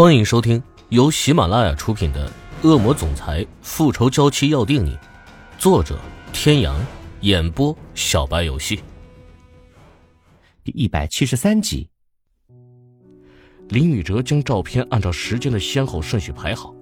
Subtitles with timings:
[0.00, 2.26] 欢迎收听由喜马拉雅出品的
[2.66, 4.92] 《恶魔总裁复仇娇妻要定你》，
[5.58, 5.98] 作者：
[6.32, 6.74] 天阳，
[7.20, 8.80] 演播：小白游戏。
[10.64, 11.90] 第一百七十三集，
[13.68, 16.74] 林宇哲将照片按照时间的先后顺序排好。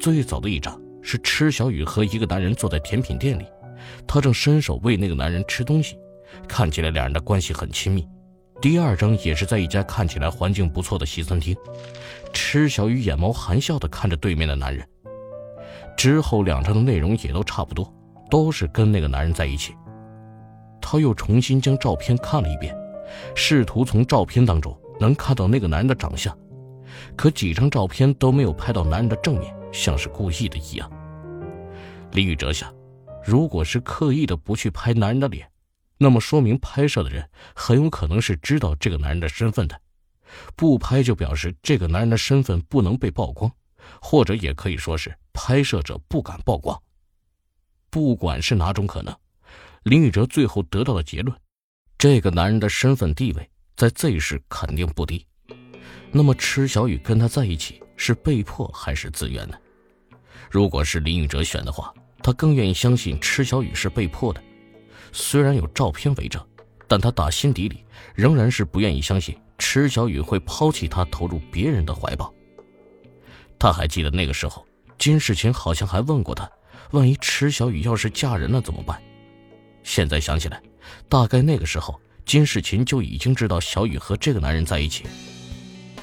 [0.00, 3.44] 最早的一张是池小雨和一个男人坐在甜品店里，
[4.06, 5.98] 他正伸手喂那个男人吃东西，
[6.48, 8.08] 看起来两人的关系很亲密。
[8.60, 11.54] 第二张也是在一家看起来环境不错的西餐厅，
[12.32, 14.86] 池小雨眼眸含笑的看着对面的男人。
[15.96, 17.92] 之后两张的内容也都差不多，
[18.30, 19.74] 都是跟那个男人在一起。
[20.80, 22.74] 他又重新将照片看了一遍，
[23.34, 26.36] 试图从照片当中能看到那个男人的长相，
[27.16, 30.90] 可几张照片都没有拍到男人的正面，像是故意的一样。
[32.12, 32.72] 李宇哲想，
[33.22, 35.46] 如果是刻意的不去拍男人的脸。
[36.04, 39.80] 那么说明拍摄的人很有可能是知道这个男人的身份的，
[40.54, 43.50] 不拍就表示这个男人的身份不能被曝光，
[44.02, 46.78] 或者也可以说是拍摄者不敢曝光。
[47.88, 49.16] 不管是哪种可能，
[49.84, 51.34] 林宇哲最后得到的结论：
[51.96, 55.26] 这个男人的身份地位在 Z 市肯定不低。
[56.12, 59.56] 那么池小雨跟他在一起是被迫还是自愿呢？
[60.50, 64.44] 如果是林宇哲选的话，他更愿意相信池小雨是被迫的。
[65.16, 66.44] 虽然有照片为证，
[66.88, 67.84] 但他打心底里
[68.16, 72.34] 仍然是不愿意相信池小雨会抛弃他，投入别人的怀抱。
[73.56, 74.66] 他还记得那个时候，
[74.98, 76.50] 金世琴好像还问过他
[76.90, 79.00] ：“万一池小雨要是嫁人了怎么办？”
[79.84, 80.60] 现在想起来，
[81.08, 85.04] 大概那个时候金世琴就已经知道小雨和这个男人在一起。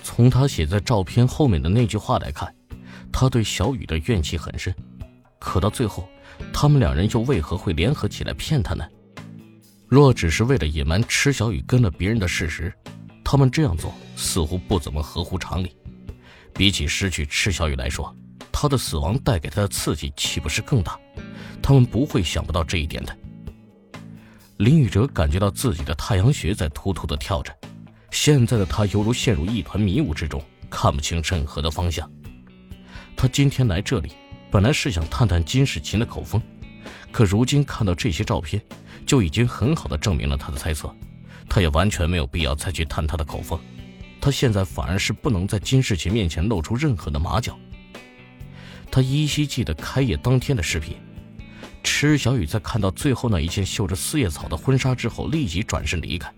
[0.04, 2.56] 从他写在照片后面的那句话来看，
[3.12, 4.73] 他对小雨的怨气很深。
[5.38, 6.08] 可到最后，
[6.54, 8.88] 他们两人又为何会联合起来骗他呢？
[9.92, 12.73] 若只是为了隐瞒池小雨跟了别人的事实，
[13.25, 15.75] 他们这样做似乎不怎么合乎常理。
[16.53, 18.16] 比起失去池小雨来说，
[18.53, 20.98] 他的死亡带给他的刺激岂不是更大？
[21.61, 23.17] 他们不会想不到这一点的。
[24.60, 27.54] 林宇哲感觉到自己的太阳穴在突突的跳着，
[28.11, 32.10] 现在的他犹如陷入一团迷雾之中，看不清任何的方向。
[33.17, 34.14] 他今天来这里，
[34.49, 36.42] 本来是想探探金世琴的口风。
[37.11, 38.64] 可如今看到这些照片，
[39.06, 40.94] 就已经很好的证明了他的猜测，
[41.50, 43.60] 他也完全没有必要再去探他的口风。
[44.20, 47.58] 他现在反而是不能在金世奇面前露出任何的马脚。
[48.92, 50.95] 他依稀记得开业当天的视频，
[51.82, 56.32] 池小雨在看到最后那一件绣着四叶草的婚纱之后，立即转身离开，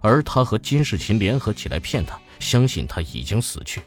[0.00, 3.82] 而他和金世琴联合起来骗他，相信他已经死去。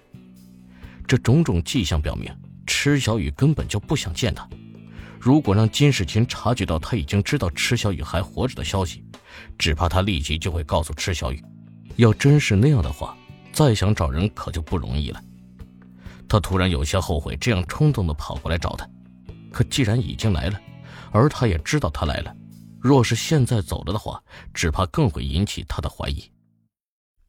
[1.07, 2.29] 这种种迹象表明，
[2.67, 4.47] 池小雨根本就不想见他。
[5.25, 9.03] 如果让金世琴察觉到他已经知道池小雨还活着的消息，
[9.57, 11.43] 只怕他立即就会告诉池小雨。
[11.95, 13.17] 要真是那样的话，
[13.51, 15.19] 再想找人可就不容易了。
[16.29, 18.87] 他突然有些后悔这样冲动的跑过来找他，
[19.51, 20.61] 可既然已经来了，
[21.11, 22.31] 而他也知道他来了，
[22.79, 26.23] 若是现在走了的话，只怕更会引起他的怀疑。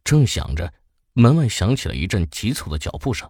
[0.04, 0.70] 正想着，
[1.14, 3.26] 门外响起了一阵急促的脚步声，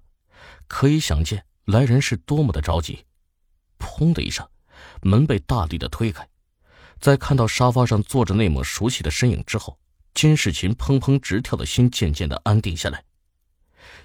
[0.66, 3.05] 可以想见来人是多么的着急。
[3.78, 4.44] 砰的一声。
[5.03, 6.27] 门被大力的推开，
[7.01, 9.79] 在看到沙发上坐着那抹熟悉的身影之后，
[10.15, 13.05] 金世琴砰砰直跳的心渐渐的安定下来。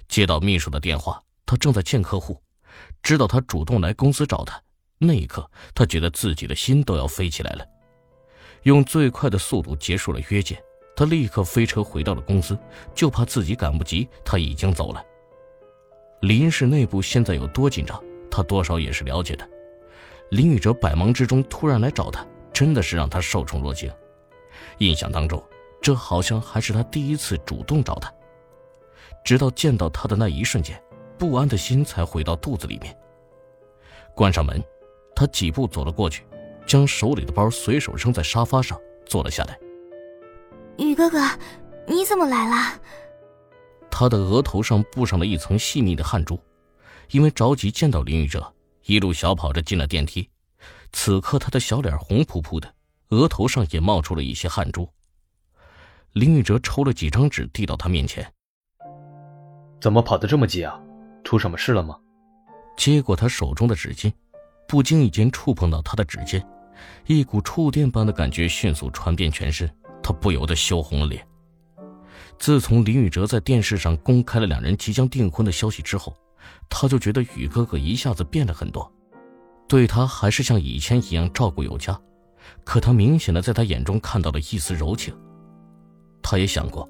[0.08, 2.40] 接到秘书的电话，他正在见客户，
[3.02, 4.60] 知道他主动来公司找他，
[4.98, 7.64] 那一刻他觉得自己的心都要飞起来了。
[8.64, 10.62] 用最快的速度结束了约见，
[10.94, 12.56] 他立刻飞车回到了公司，
[12.94, 15.02] 就怕自己赶不及，他已经走了。
[16.20, 18.00] 林氏内部现在有多紧张，
[18.30, 19.48] 他多少也是了解的。
[20.32, 23.92] 林宇哲百忙之中突然来找他，真的是让他受宠若惊。
[24.78, 25.42] 印象当中，
[25.82, 28.10] 这好像还是他第一次主动找他。
[29.22, 30.82] 直到见到他的那一瞬间，
[31.18, 32.96] 不安的心才回到肚子里面。
[34.14, 34.64] 关上门，
[35.14, 36.24] 他几步走了过去，
[36.66, 39.58] 将手里的包随手扔在沙发上，坐了下来。
[40.78, 41.20] 宇哥哥，
[41.86, 42.80] 你怎么来了？
[43.90, 46.40] 他的额头上布上了一层细密的汗珠，
[47.10, 48.50] 因为着急见到林宇哲。
[48.84, 50.28] 一路小跑着进了电梯，
[50.92, 52.74] 此刻他的小脸红扑扑的，
[53.10, 54.88] 额头上也冒出了一些汗珠。
[56.12, 58.30] 林宇哲抽了几张纸递到他面前
[59.80, 60.78] ：“怎么跑得这么急啊？
[61.24, 61.98] 出什么事了吗？”
[62.76, 64.12] 接过他手中的纸巾，
[64.66, 66.44] 不经意间触碰到他的指尖，
[67.06, 71.26] 一股触电般的感觉迅速传遍全身，他不由得羞红了脸。
[72.38, 76.16] 自从林宇哲在电视上公开了两人即将订婚的消息之后。
[76.68, 78.90] 他就觉得宇哥哥一下子变了很多，
[79.68, 81.98] 对他还是像以前一样照顾有加，
[82.64, 85.14] 可他明显的在他眼中看到了一丝柔情。
[86.22, 86.88] 他也想过，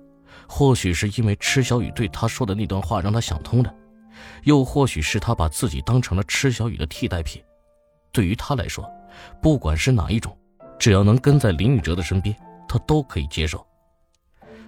[0.48, 3.74] 或许是因为池小雨对他说的那段话让他想通了，
[4.44, 7.42] 又或许是他把自己当成了池小雨的替代品。
[8.12, 8.88] 对于他来说，
[9.40, 10.36] 不管是哪一种，
[10.78, 12.36] 只要能跟在林宇哲的身边，
[12.68, 13.66] 他都可以接受。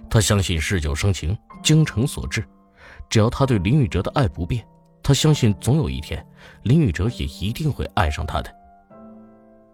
[0.09, 2.43] 他相信日久生情，精诚所至。
[3.07, 4.65] 只要他对林宇哲的爱不变，
[5.05, 6.25] 他相信总有一天，
[6.63, 8.51] 林宇哲也一定会爱上他的。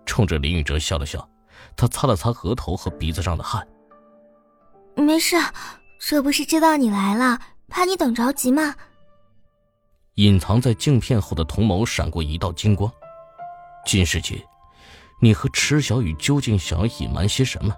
[0.05, 1.25] 冲着林宇哲笑了笑，
[1.73, 3.65] 他擦了擦额头和鼻子上的汗。
[4.97, 5.37] 没事，
[6.01, 7.39] 这不是知道你来了，
[7.69, 8.75] 怕你等着急吗？
[10.15, 12.91] 隐藏在镜片后的瞳眸闪过一道金光。
[13.85, 14.45] 金世杰，
[15.21, 17.73] 你和池小雨究竟想要隐瞒些什么？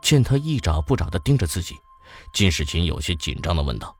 [0.00, 1.74] 见他一眨不眨的盯着自己，
[2.32, 3.92] 金世琴有些紧张的问道：“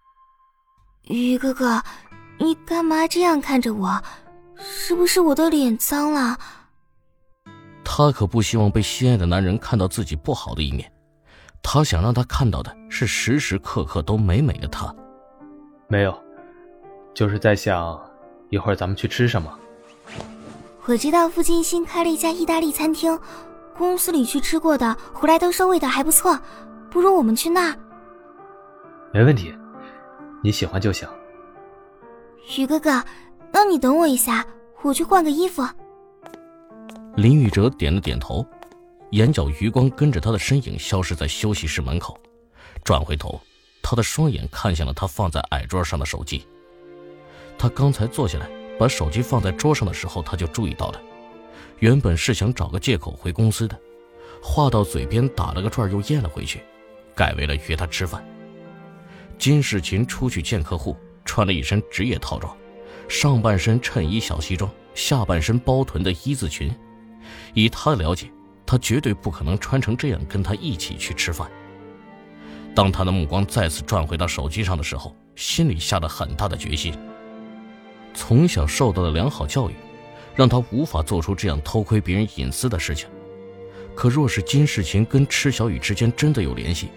[1.10, 1.82] 于哥哥，
[2.38, 4.02] 你干嘛这样看着我？
[4.60, 6.38] 是不是我的脸脏了？”
[7.84, 10.92] 他可不希望被心爱的男人看到自己不好的一面，
[11.62, 14.94] 他想让他看到的是时时刻刻都美美的他。
[15.88, 16.16] 没有，
[17.14, 17.98] 就是在想，
[18.50, 19.58] 一会儿咱们去吃什么。
[20.84, 23.18] 我知道附近新开了一家意大利餐厅，
[23.76, 26.38] 公司里去吃过的，回来都说味道还不错，
[26.90, 27.76] 不如我们去那儿。
[29.12, 29.54] 没问题，
[30.42, 31.08] 你喜欢就行。
[32.46, 33.04] 雨哥哥，
[33.52, 34.46] 那你等我一下，
[34.82, 35.66] 我去换个衣服。
[37.16, 38.46] 林宇哲点了点头，
[39.10, 42.18] 眼角余光跟着他的身影消失在休息室门口，
[42.84, 43.40] 转回头，
[43.82, 46.46] 他的双眼看向了他放在矮桌上的手机。
[47.58, 48.48] 他刚才坐下来
[48.78, 51.00] 把手机放在桌上的时候，他就注意到了，
[51.80, 53.78] 原本是想找个借口回公司的，
[54.42, 56.62] 话到嘴边打了个转又咽了回去，
[57.14, 58.24] 改为了约他吃饭。
[59.38, 60.96] 金世琴出去见客户，
[61.28, 62.56] 穿了一身职业套装，
[63.06, 66.74] 上半身衬衣小西装，下半身包臀的一字裙。
[67.52, 68.32] 以他的了解，
[68.64, 71.46] 他绝对不可能穿成这样跟他一起去吃饭。
[72.74, 76.94] 当他的目光再次转回到手机上的时候，心里下了很大的决心。
[78.14, 79.74] 从小受到的良好教育，
[80.34, 83.06] 让他无法做出这样偷窥别人隐私的事情。
[83.94, 86.88] 可若是金世琴跟池小雨之间真的有联系，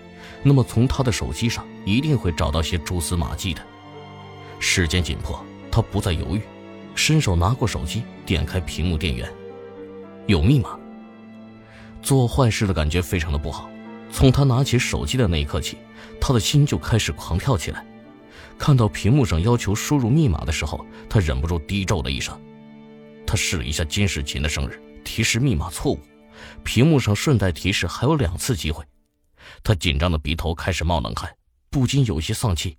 [0.42, 3.62] 那么从他的手机上一定会找到些蛛丝马迹的。
[4.64, 6.42] 时间紧迫，他不再犹豫，
[6.94, 9.30] 伸手拿过手机，点开屏幕电源。
[10.28, 10.80] 有密码。
[12.02, 13.70] 做坏事的感觉非常的不好。
[14.12, 15.78] 从他拿起手机的那一刻起，
[16.22, 17.84] 他的心就开始狂跳起来。
[18.60, 22.40] 看到屏幕上要求输入密码的时候，他忍不住低咒了一声。
[23.26, 26.00] 他试了一下金世琴的生日，提示密码错误。
[26.64, 28.86] 屏幕上顺带提示还有两次机会。
[29.64, 31.32] 他紧张的鼻头开始冒冷汗，
[31.72, 32.78] 不禁有些丧气。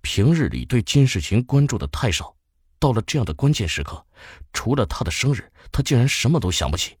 [0.00, 2.34] 平日里对金世琴关注的太少。
[2.78, 4.02] 到了这样的关键时刻，
[4.54, 6.96] 除了他的生日，他竟然什么都想不起。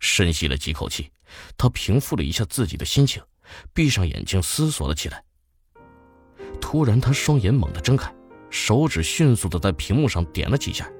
[0.00, 1.10] 深吸了几口气，
[1.58, 3.22] 他平复了一下自己的心情，
[3.74, 5.22] 闭上眼睛思索了起来。
[6.58, 8.10] 突然，他双眼猛地睁开，
[8.48, 10.90] 手指迅速的在屏幕上点了几下，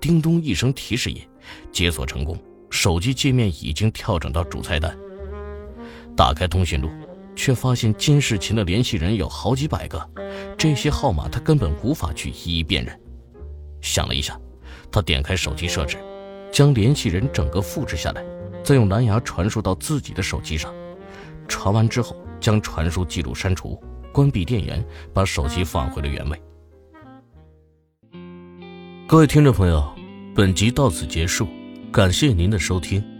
[0.00, 1.28] 叮咚一声提示音，
[1.72, 2.40] 解锁成功，
[2.70, 4.96] 手机界面已经调整到主菜单。
[6.16, 6.88] 打开通讯录。
[7.34, 10.10] 却发现金世琴的联系人有好几百个，
[10.56, 12.98] 这些号码他根本无法去一一辨认。
[13.80, 14.38] 想了一下，
[14.90, 15.96] 他点开手机设置，
[16.52, 18.24] 将联系人整个复制下来，
[18.62, 20.72] 再用蓝牙传输到自己的手机上。
[21.48, 23.82] 传完之后，将传输记录删除，
[24.12, 26.42] 关闭电源，把手机放回了原位。
[29.08, 29.84] 各位听众朋友，
[30.34, 31.46] 本集到此结束，
[31.92, 33.11] 感谢您的收听。